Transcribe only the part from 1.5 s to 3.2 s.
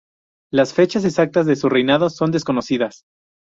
su reinado son desconocidas.